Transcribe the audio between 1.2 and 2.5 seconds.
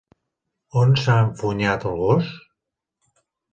enfonyat, el gos?